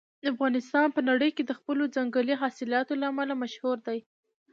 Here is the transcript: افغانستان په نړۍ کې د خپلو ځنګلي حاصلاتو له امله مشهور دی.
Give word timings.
افغانستان 0.31 0.87
په 0.95 1.01
نړۍ 1.09 1.29
کې 1.35 1.43
د 1.45 1.51
خپلو 1.59 1.83
ځنګلي 1.95 2.35
حاصلاتو 2.41 2.93
له 3.01 3.05
امله 3.11 3.33
مشهور 3.43 3.77
دی. 3.87 3.99